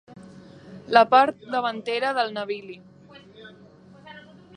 [0.95, 2.79] La part davantera del navili.